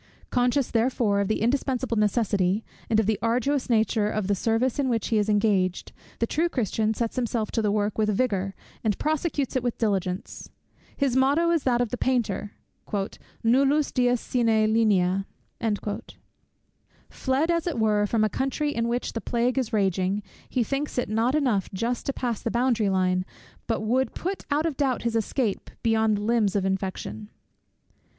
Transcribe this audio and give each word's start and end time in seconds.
Conscious 0.31 0.71
therefore 0.71 1.19
of 1.19 1.27
the 1.27 1.43
indispensable 1.43 1.95
necessity, 1.95 2.65
and 2.89 2.99
of 2.99 3.05
the 3.05 3.19
arduous 3.21 3.69
nature 3.69 4.09
of 4.09 4.25
the 4.25 4.33
service 4.33 4.79
in 4.79 4.89
which 4.89 5.09
he 5.09 5.19
is 5.19 5.29
engaged, 5.29 5.91
the 6.17 6.25
true 6.25 6.49
Christian 6.49 6.95
sets 6.95 7.17
himself 7.17 7.51
to 7.51 7.61
the 7.61 7.71
work 7.71 7.99
with 7.99 8.09
vigour, 8.09 8.55
and 8.83 8.97
prosecutes 8.97 9.55
it 9.55 9.61
with 9.61 9.77
diligence. 9.77 10.49
His 10.97 11.15
motto 11.15 11.51
is 11.51 11.61
that 11.65 11.81
of 11.81 11.89
the 11.89 11.99
painter; 11.99 12.53
"nullus 13.43 13.91
dies 13.91 14.19
sine 14.19 14.73
linea." 14.73 15.27
Fled 17.11 17.51
as 17.51 17.67
it 17.67 17.77
were 17.77 18.07
from 18.07 18.23
a 18.23 18.27
country 18.27 18.73
in 18.73 18.87
which 18.87 19.13
the 19.13 19.21
plague 19.21 19.59
is 19.59 19.71
raging, 19.71 20.23
he 20.49 20.63
thinks 20.63 20.97
it 20.97 21.09
not 21.09 21.35
enough 21.35 21.71
just 21.73 22.07
to 22.07 22.11
pass 22.13 22.41
the 22.41 22.49
boundary 22.49 22.89
line, 22.89 23.23
but 23.67 23.81
would 23.83 24.15
put 24.15 24.45
out 24.49 24.65
of 24.65 24.77
doubt 24.77 25.03
his 25.03 25.15
escape 25.15 25.69
beyond 25.83 26.17
the 26.17 26.21
limbs 26.23 26.55
of 26.55 26.65
infection. 26.65 27.29